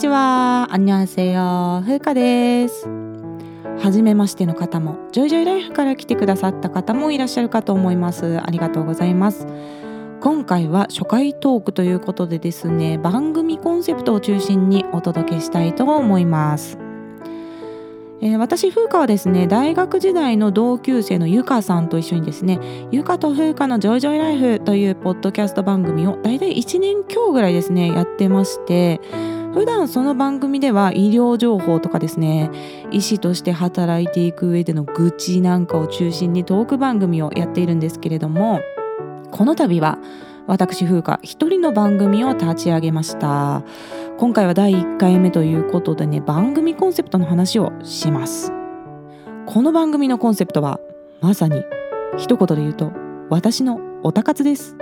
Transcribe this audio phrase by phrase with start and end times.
[0.00, 0.68] こんにちは。
[0.70, 1.82] あんにゃんせよ。
[1.84, 2.88] ふうかです。
[3.82, 8.40] はじめましての方も、ジョイジョイライフから来てくださった方もいらっしゃるかと思います。
[8.40, 9.46] ありがとうございます。
[10.22, 16.78] 今回は初回トークということでですね、番組コンセプトを中心にお届けしたいと思います。
[18.22, 22.58] えー私風花はですね大学時代の同級生のゆかさんと一緒にですね
[22.90, 29.00] 「ゆかと風花のジョイジョイライフ」というポッドキャスト番組を大体1年強ぐらいですねやってまして
[29.52, 32.50] 普段その番組では医療情報とかですね
[32.92, 38.60] 医師として働いていく上での愚痴なんかを中心にトーク番組をやっているんですけれども
[39.30, 39.98] この度は
[40.46, 43.62] 私風花一人の番組を立ち上げました。
[44.18, 48.52] 今回は第1回目ということでね番組コンセプトの話をします。
[49.46, 50.80] この番組のコンセプトは
[51.20, 51.62] まさに
[52.16, 52.90] 一言で言うと
[53.28, 54.76] 私のオタ活です。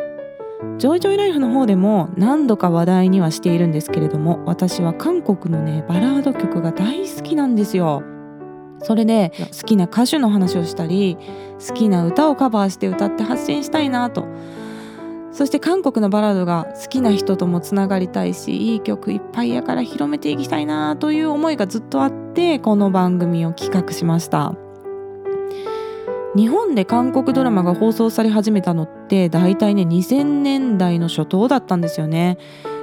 [0.78, 8.02] ジョイジョイライフの方でも何度か話題にはしているんですけれども私は韓国のねバラード曲が大好きなんですよ。
[8.80, 11.16] それで好きな歌手の話をしたり
[11.66, 14.26] 好きな歌をカバーして歌って発信したいなと。
[15.30, 24.54] そして韓国のバラードが好きな人ともつながりたいしいい曲いっぱいやから広めていきたいなという思いがずっとあってこの番組を企画しました
[26.36, 32.38] 日本で韓国ドラマが放送され始めたのって大体ね2000年代の初頭だったんですよね。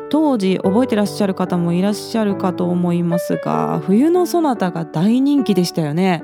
[0.10, 6.24] 当時覚えてらっしゃる方もいらっしゃるかと思いますが「冬のソナタ」が大人気でしたよね。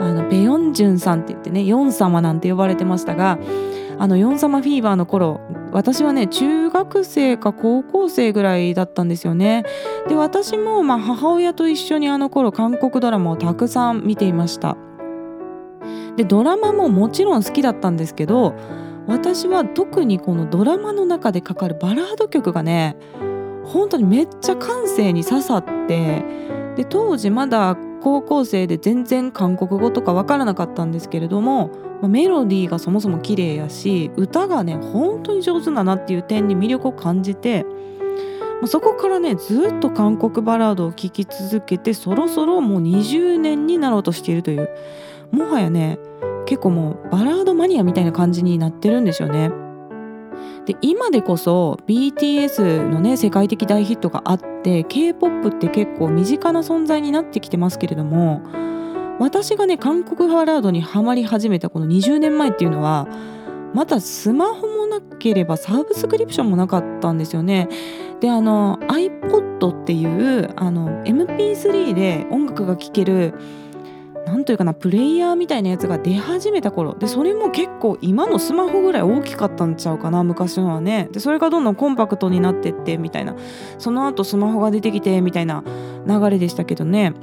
[0.00, 3.38] あのベヨンジュンさんって言ってねヨン様なんて呼ばれてましたが
[3.98, 9.64] あのヨン様フィーバーの頃私はね中学生か高校生ぐらいだったんですよね。
[10.08, 14.76] で私もまあ母親と一緒にあの頃韓国ドラマをたくさん見ていました。
[16.16, 18.54] でドラマももちろん好きだったんですけど
[19.06, 22.96] 私は特にこのドラマの中でかかるバラード曲がね
[23.64, 26.24] 本当にめっちゃ感性に刺さって
[26.76, 31.70] で当時まだ高校生で全然韓国語とかわからなかったんですけれども
[32.02, 37.64] メロディーがそもそも綺麗やし歌がね本当に上手だなっていう点に魅力を感じて
[38.66, 44.68] そこからねずっと韓国バラードを聴き続けてそろそろもう20年になろうとしているという
[45.32, 45.98] もはやね
[46.46, 49.50] 結構もうバラードマニアみたいな感じになってるんですよね。
[50.66, 58.42] で今でこそ BTS のね世界的大ヒットがあって K-POP って結構身近な存在になってきてますけれども
[59.18, 63.08] 私がね韓国バラードにハマり始めたこの20年前っていうのは
[63.74, 67.68] またスマホもなければサブスクリプションもなかったんですよね。
[68.20, 73.34] であの iPod っていうあの MP3 で音楽が聴ける
[74.26, 76.94] なんというかなプレイヤーみたいなやつが出始めた頃。
[76.94, 81.08] でそれも結構今のスマホぐらい大きかったんちゃうかな昔のはね。
[81.12, 83.34] でそれがどんどんコンパクトになってってみたいな。
[83.78, 85.64] その後スマホが出てきてみたいな
[86.06, 87.14] 流れでしたけどね。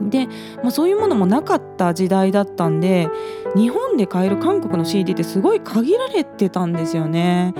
[0.00, 0.26] で、
[0.62, 3.08] まあ、そういうものもなかった時代だったんで
[3.54, 7.54] 日本で買える韓国の CD ってすごい限られてたんですよね。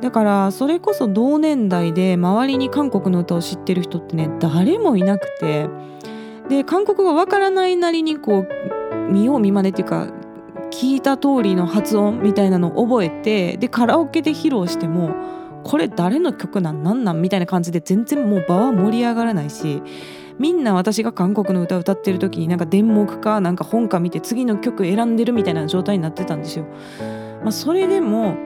[0.00, 5.68] だからそれこそ同年代で周りに韓国の歌を知ってる人ってね誰もいなくて。
[6.48, 10.08] で韓国語わからないなりにこう見よう見まねっていうか
[10.70, 15.14] 聞いた通りの発音みたいなのを覚えてでカラオケで披露しても
[15.62, 19.82] これ誰の曲なんなんなんみたいな感じで全然もう場は盛り上がらないし
[20.38, 26.66] みんな私が韓国の歌を歌ってる時になんか電目かなんか本か見て次の曲選んでるみたいな状態になってたんですよ。
[27.42, 28.36] まあ、それでも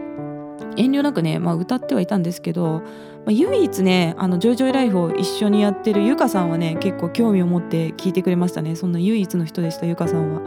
[0.77, 2.83] 遠慮なくね、まあ、歌ってはいたんですけど、
[3.29, 10.41] まあ、唯一ねあのジョイジョイライフを一緒にやってるゆかさんはね結構興味を持って聞いてくれましたねそんな唯一の人でしたゆかさんは。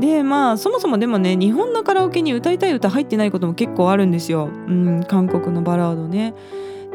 [0.00, 6.34] でまあそもそもでもね日本のカラオケに歌いたい歌入ってないことも結構あるんですよ、うん、韓国のバラードね。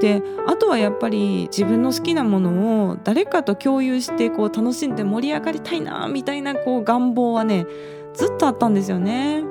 [0.01, 7.65] であとはやっぱり自分の好きなものを誰かと共有してこう楽しんで盛り上がりたいなみたいなこう願望はね
[8.13, 9.45] ずっとあったんですよね。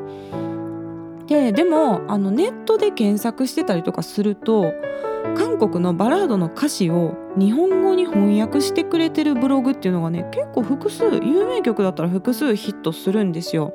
[1.26, 4.74] ででもあのネットで検索してたりとかすると
[5.36, 13.74] 韓国のバラードの歌詞を日本語に翻訳してくれてるブログっていうのがね結構複数有名曲だったら複数ヒットするんですよ。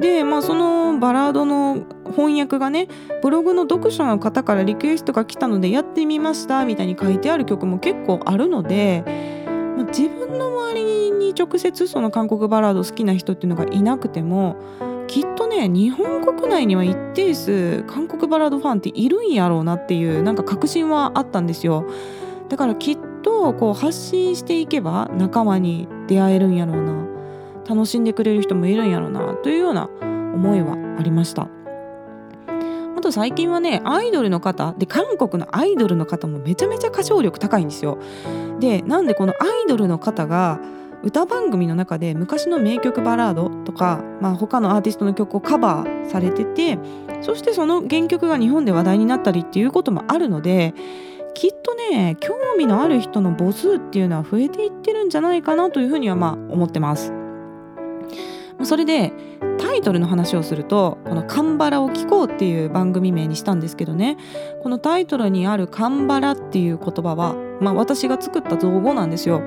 [0.00, 1.84] でまあそのバラードの
[2.16, 2.88] 翻訳がね
[3.22, 9.04] ブログの読者の方からリクエストが来たのでやってみましたみたいに書いてある曲も結構あるので、
[9.76, 14.56] まあ、自分の周りに直接その韓国バラード好きな人っていうのがいなくても
[15.50, 21.84] ね日本国内には一定数韓国バラードファンっているんやろうなっていうなんか確信はあったんですよ。
[22.48, 27.00] だからきっとこう発信していけば仲間に出会えるんやろうな。
[27.68, 31.48] 楽しんでくれる人もいるんやろうなというような思いはありました。
[32.96, 37.98] あと最近はねアイドルの方で韓国のアイドルの方もめちゃめちゃ歌唱力高いんですよ。
[38.58, 40.60] でなんでこのアイドルの方が
[41.02, 46.78] 歌番組の中で昔の名曲バラードとか、まあ、他のアーティストの曲をカバーされてて
[47.22, 50.74] そしてその原曲が日本で話題になったりっていうこともあるので
[51.34, 57.12] きっとね興味のある人の母数っていうのは増えていってるんじゃないかなというふうにはまあ思ってます。
[58.62, 59.12] それで
[59.58, 64.18] タイトルの話をするとこの「カンバラを聴こう」っていう番組名にしたんですけどね
[64.62, 69.40] このタイトルにある「カンバラ」っていう言葉は、まあ、私が作った造語なんですよ。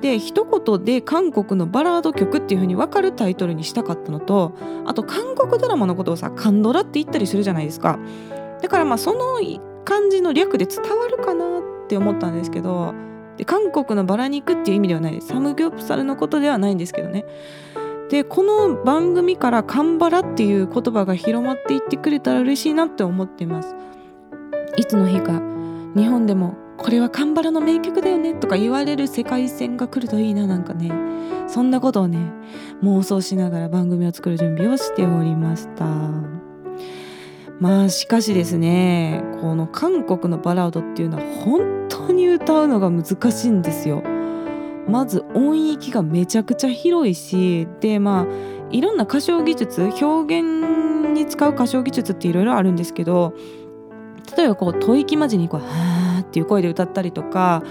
[0.00, 4.52] で一言で韓国のバラード曲っていう風に分かるタイトルにしたかったのと
[4.86, 7.98] あと韓国ドラマのことをさカンドラって言ったりするじゃないですか。
[8.62, 9.40] だからまあその
[9.84, 12.94] 感じの略で伝わるかなって思ったんですけど
[13.36, 17.24] で韓国のバラ肉っていう意味ではないですサムギョプサルのことではないんですけどね。
[18.10, 23.74] でこの番組からカンバラっていう言葉が広まっていってくれたら嬉しいなって思っています。
[24.76, 25.42] いつの日か
[25.94, 30.90] 日本でもこれはカンバラの名曲だよねとか言われる世界線が来るといいななんかね。
[31.48, 32.18] そんなことをね
[32.82, 35.86] 妄想しながら番組を作る準備をしておりました。
[37.58, 44.02] まあしかしですねこの韓国のバラードっていうのは本当に歌うのが難しいんですよ。
[44.86, 48.26] まず音域がめちゃくちゃ広いしでまあ
[48.70, 53.34] いろんな歌唱技術表現に使う歌唱技術っていろいろあるんですけど
[54.36, 55.97] 例えばこう吐息混じにこう「はー
[56.28, 57.62] っていう声で歌ったりとか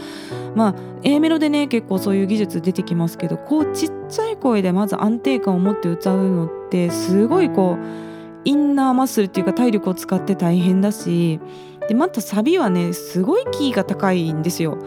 [0.56, 11.39] まあ A メロでね結構そういう技術出てきますけどこうちっちゃい声でまず安定感を持って歌うのってすごいこうインナーマッスルっていうか体力を使って大変だし
[11.88, 14.77] でまたサビはねすごいキーが高いんですよ。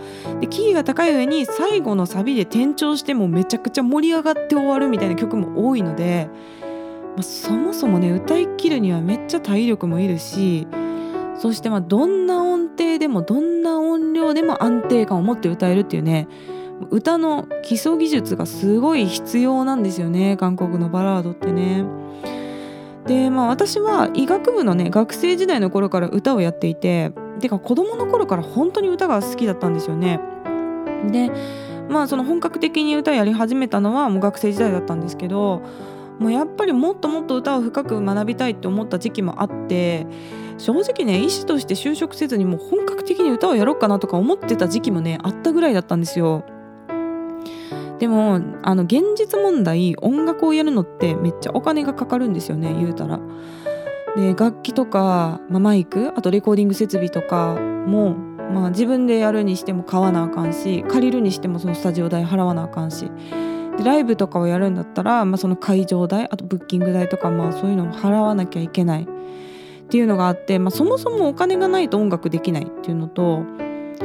[0.40, 6.28] でキーが高い上に最後のサビで転調してもめちゃくちゃ盛り上がって終わるみたいな曲も多いので、
[7.16, 10.66] まあ、そもそもね歌いきるにはめっちゃ体力もいるし
[11.40, 16.28] そしてまあどんな音程でもどんな音量でも安定感を持って歌えるっていうね
[16.90, 21.84] 歌の基礎技術がすごい必要なんですよね韓国のバラードってね。
[23.06, 30.20] でまあ私は医学部のね学生時代の頃から歌をやっていててか子供の頃から本当に歌が好きだったんですよね。
[31.10, 31.32] で
[31.88, 35.62] まあその本格的に歌やり始めたのはもう学生時代だったんですけど
[36.18, 40.06] もうやっぱりもっともっと歌を深く学びたいって思った時期もあって
[40.60, 46.44] 正直ね医師として就職せずにもう本格的に歌をやろうかなとか思ってた時期もねあったぐらいだったんですよ。
[47.98, 53.20] でもあの現実問題音楽をやるのってめっちゃお金がかかるんですよね言うたら。
[54.16, 58.14] で楽器とか、まあ、マイクあとレコーディング設備とかも、
[58.52, 63.10] まあ、自分でやるにしても買わなあかんし借りるにしてもそのスタジオ代払わなあかんし
[63.78, 69.06] でライブとかをやるんだったら、まあ、その会場代あとブッキング代とか、まあ、そういうのも払わなきゃいけない
[69.90, 73.42] っていうのがあって、まあ、そもそもお金がないと音楽できないっていうのと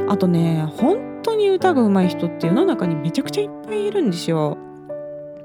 [0.08, 4.58] あとね本当に歌が上手い人って世の中にめちゃくちゃいっぱいいるんですよ。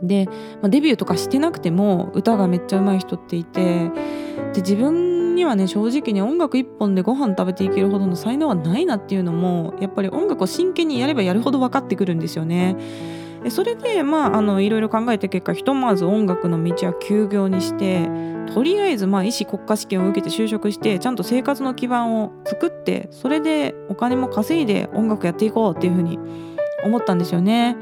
[0.01, 0.33] で、ま
[0.63, 3.89] あ、デビューとかしてなくても歌がめっちゃ上手い人っていて
[4.54, 12.75] で自分にはね正直に音楽一本でご飯食べていけるほどの才能はないなっていうのもやっぱり音楽を真剣にやればやるほど分かってくるんですよね。
[13.50, 18.07] それでまああのいろいろ考えた結果ひとまず音楽の道は休業にして
[18.54, 26.19] とりあえずまあ医師国家試験を受けて就職してちゃんと生活の基盤を作ってそれでお金も稼いで音楽やっていこうっていうふうに
[26.83, 27.78] 思ったんですよね。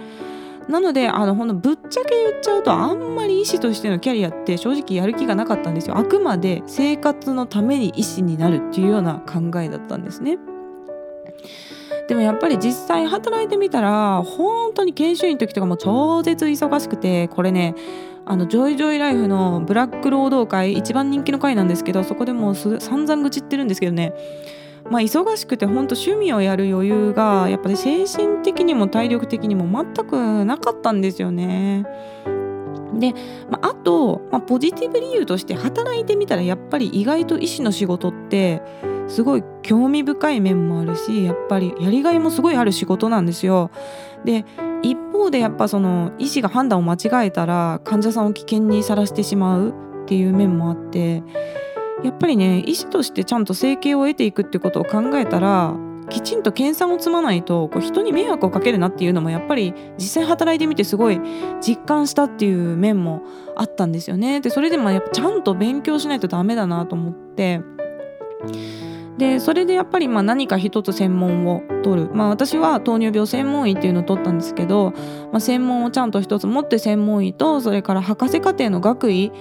[0.69, 5.97] なのであのほんのぶっちゃけ言っちゃうとあんまり医師としてのキャリアって正直やる気がなかったんですよ。
[5.97, 10.37] あくまで生活のために医師になるっていうような考えだったんですね。
[12.09, 17.75] でもやっぱり実際働いてみたら本当に研修医の時とかも超絶忙しくてこれね
[18.25, 24.15] あのジョイジョイライフのブラック労働会一番人気の会なんですけどそこでもう散々愚痴ってるんですけどね
[24.89, 31.85] まあ忙しくて本当趣味をやる余裕がやっぱり精神的にも体力的にも全くなかったんですよね。
[32.97, 33.13] で、
[33.51, 38.63] まあ、あと、まあ、ポジティブ理由として働いてみたらやっぱり意外と医師の仕事って
[39.09, 43.71] すごい興味深い面もあるしやっぱりやりがいもすごいある仕事なんですよ。
[44.23, 44.45] で
[44.81, 49.73] 一方でやっぱその医師が判断を間違えたら患者さんを危険にさらしてしまうっ
[50.05, 51.23] ていう面もあって
[52.03, 55.75] やっぱりね医師としてちゃんと生計を得ていくってことを考えたら
[56.09, 61.19] きちんと研鑽を積まないとこう人に迷惑をかけるなっていうのもやっぱり実際働いてみてすごい
[61.61, 63.21] 実感したっていう面も
[63.55, 64.41] あったんですよね。
[64.41, 67.61] でそれでもやっぱちゃんと勉強しないとダメだなと思って
[69.19, 72.09] でそれでやっぱりまあ何か一つ専門を取る。
[72.13, 74.93] まあ私は糖尿病専門医っていうのを取ったんですけど、
[75.31, 79.31] まあ、専門をちゃんと一つ持って専門医とそれから博士課程の学位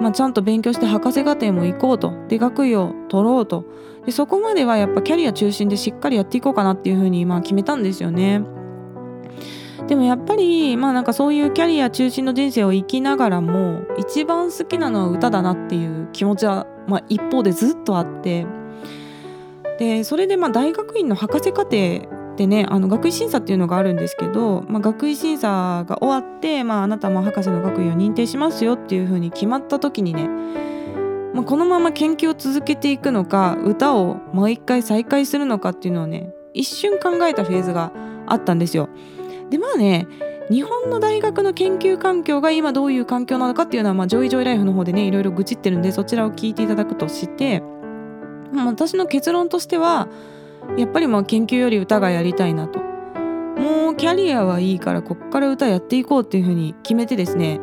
[0.00, 2.14] まあ、ちゃんと勉強して博士課程も行こうと。
[2.28, 3.66] で学位を取ろうと。
[4.06, 8.42] でそこまではやっぱキャリア中心でしっかりやっていこうかなっていうふうにま決めたんですよね。
[9.86, 18.46] でもやっぱりまあなんかそういうキャリア中心の人生を生きながらも一番好きなのは歌だなっていう気持ちはまあ一方でずっとあって。
[19.80, 22.02] でそれでまあ大学院の博士課程
[22.36, 30.28] でねあの学位審査っていうのがあるんですけど、まあ、学位審査が終わって、まあ、あなたも博士の学位を認定しますよっていうふうに決まった時にね、
[31.32, 37.90] まあ、このまま研究を続けていくのか歌をもう一回再開するのかっていうのをね一瞬考えたフェーズが
[38.26, 38.90] あったんですよ。
[39.48, 40.06] でまあね
[40.50, 47.62] 日本の大学の研究環境が今どういう環境なのかっていうのは、まあ、ジョイジョイライフの方でねいろいろ愚痴ってるんでそちらを聞いていただくとして、
[48.54, 50.08] 私の結論としては
[50.76, 52.80] やっぱりまあ研究より歌がやりたいなと
[53.60, 57.60] もうキャリアはいいからこっから歌やっていこうっていうふうに決めてですね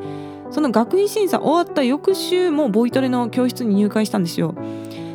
[0.52, 4.56] その学位審査終わった翌週もボイトレの教室に入会したんですよ。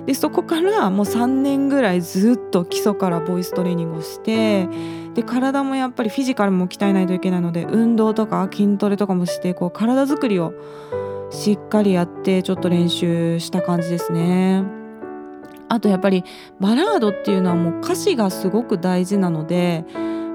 [0.05, 4.69] でそこからもう3年ぐらいずっと基礎からボイストレーニングをして
[5.15, 10.55] で体もやっぱりフィジカルも鍛えないといけないので運動とか筋トレとかもしてこう体作りを
[11.31, 14.82] しっかりやってちょっと練習した感じですね。
[15.73, 16.23] あとやっぱり
[16.61, 19.87] バラードっていうのはもう歌詞がすごく大事なので、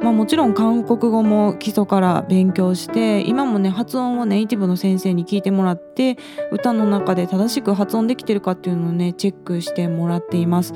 [0.01, 6.17] まあ、もちろん韓国語も基礎から勉強して今もね発音をネイティブの先生に聞いてもらって
[6.51, 10.73] 歌の中で正しく発音できてるかっていうのをねチェックしてもらっています、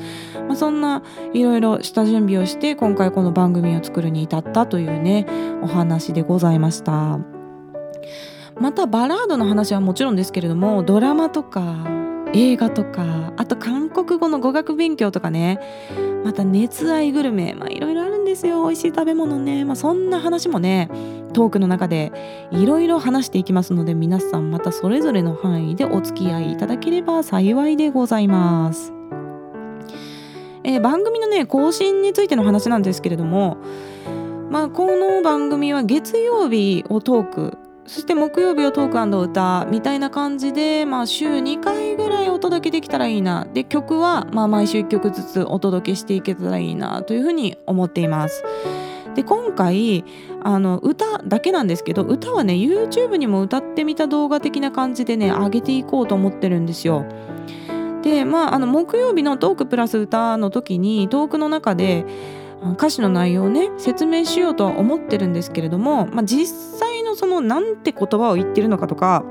[0.47, 1.01] まあ、そんな
[1.33, 5.25] いろいろ下準備をして今回この番組を作るに至ったというね
[5.63, 7.19] お話でございました。
[8.59, 12.01] またバラードの話はもちろんですけれどもドラマとか
[12.33, 15.59] 映画とかあと韓国語の語学勉強とかね。
[16.23, 18.63] また熱愛グルメまあいろいろあるんですよ。
[18.63, 19.65] 美味しい食べ物ね。
[19.65, 20.89] まあそんな話もね
[21.33, 22.11] トークの中で
[22.51, 28.93] いろいろ話していきますので皆さんまたそれぞれの範囲でお付き合いいただければ幸いでございます。
[30.63, 33.57] えー、番組のね更新についての話なんですけれども
[34.51, 48.43] まあこの番組は月曜日をトークそして木曜日はトーク歌みたいな感じで、まあ、週2回ぐらいお届けできたらいいなで曲はまあ毎週1曲ずつお届けしていけたらいいなというふうに思っています。
[49.15, 50.05] で今回
[50.41, 57.05] あの歌だけなんですけど歌はね YouTube にも歌ってみた動画的な感じでね上げていこうと思ってるんですよ。
[58.03, 62.05] でまああの木曜日のトークプラス歌の時にトークの中で
[62.73, 66.47] 歌詞の内容をね説明しようとは思ってるんですけれども、まあ、実
[66.79, 69.23] 際のそのなんて言葉を言ってるのかとか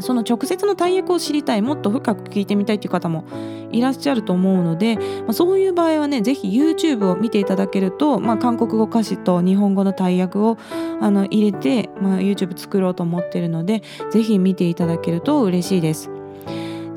[0.00, 3.24] その直接の大役を知りたいもっと深く聞いてみたいという方も
[3.70, 10.56] いらっしゃると思うので、まあ、そういう場合はね是非 YouTube を見ていただけると、まあ、韓国語歌詞と日本語の大役を
[11.00, 16.10] あの入れて、まあ、YouTube 作ろうと思ってるので是非見ていただけると嬉しいです。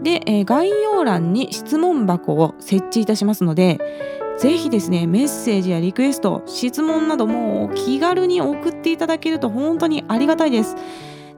[0.03, 3.79] で、えー、概要欄に質問箱を設置いたしますので
[4.37, 10.75] ぜひですねメッセージやリクエスト質問なども気軽に送っていただけると本当にありがたいです。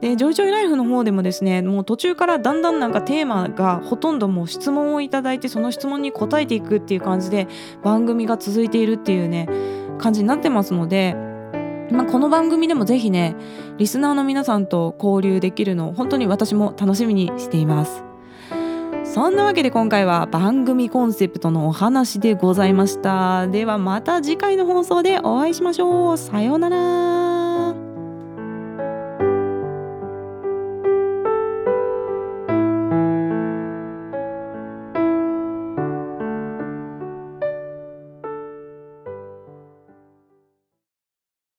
[0.01, 7.47] でジョイジョイライフの方でもですねもう途中からだんだんなんかテーマがほとんどもう質問をいただいてその質問に答えていくっていう感じで
[7.83, 9.49] 番組が続いているっていうね
[9.97, 11.15] 感じになってますので
[11.91, 13.35] まあ、この番組でもぜひね
[13.77, 18.06] リスナーの皆さんと交流できるのを本当に私も楽しみにしています。
[19.17, 23.47] そんなわけで今回は番組コンセプトのお話でございました。
[23.47, 26.17] ではまた次回の放送でお会いしましょう。
[26.19, 27.26] さようなら。